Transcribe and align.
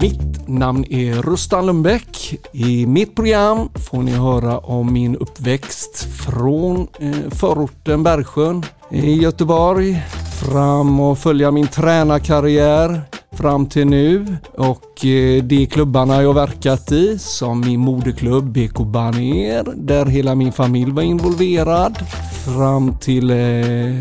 Mitt 0.00 0.48
namn 0.48 0.84
är 0.90 1.22
Rustan 1.22 1.66
Lundbäck. 1.66 2.38
I 2.52 2.86
mitt 2.86 3.14
program 3.14 3.68
får 3.74 4.02
ni 4.02 4.10
höra 4.10 4.58
om 4.58 4.92
min 4.92 5.16
uppväxt 5.16 6.06
från 6.24 6.88
eh, 7.00 7.30
förorten 7.30 8.02
Bergsjön 8.02 8.64
i 8.90 9.14
Göteborg 9.14 10.02
fram 10.40 11.00
och 11.00 11.18
följa 11.18 11.50
min 11.50 11.66
tränarkarriär 11.66 13.00
fram 13.32 13.66
till 13.66 13.86
nu 13.86 14.36
och 14.58 15.04
eh, 15.04 15.42
de 15.42 15.66
klubbarna 15.66 16.22
jag 16.22 16.34
verkat 16.34 16.92
i 16.92 17.18
som 17.18 17.60
min 17.60 17.80
moderklubb 17.80 18.44
BK 18.44 18.78
Baner 18.78 19.64
där 19.74 20.06
hela 20.06 20.34
min 20.34 20.52
familj 20.52 20.92
var 20.92 21.02
involverad 21.02 21.98
fram 22.44 22.98
till 22.98 23.30
eh, 23.30 23.94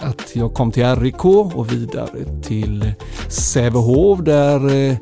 att 0.00 0.36
jag 0.36 0.54
kom 0.54 0.72
till 0.72 0.96
RIK 0.96 1.24
och 1.24 1.72
vidare 1.72 2.42
till 2.42 2.92
Sävehof 3.28 4.20
där 4.20 4.74
eh, 4.74 4.96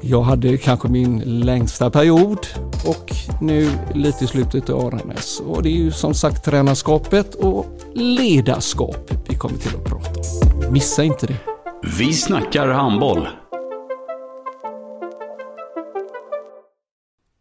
jag 0.00 0.22
hade 0.22 0.56
kanske 0.56 0.88
min 0.88 1.18
längsta 1.44 1.90
period 1.90 2.46
och 2.86 3.12
nu 3.40 3.70
lite 3.94 4.24
i 4.24 4.26
slutet 4.26 4.70
av 4.70 4.94
RMS. 4.94 5.40
Och 5.40 5.62
det 5.62 5.68
är 5.68 5.76
ju 5.76 5.90
som 5.90 6.14
sagt 6.14 6.44
tränarskapet 6.44 7.34
och 7.34 7.66
ledarskap 7.94 9.10
vi 9.28 9.34
kommer 9.36 9.58
till 9.58 9.76
att 9.76 9.84
prata 9.84 10.20
om. 10.66 10.72
Missa 10.72 11.04
inte 11.04 11.26
det. 11.26 11.36
Vi 11.98 12.12
snackar 12.12 12.68
handboll. 12.68 13.28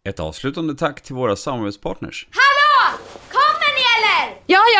Ett 0.04 0.20
avslutande 0.20 0.76
tack 0.76 1.02
till 1.02 1.16
våra 1.16 1.36
samarbetspartners. 1.36 2.28